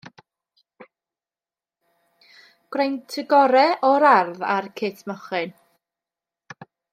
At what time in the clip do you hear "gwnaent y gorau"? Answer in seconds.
2.75-3.75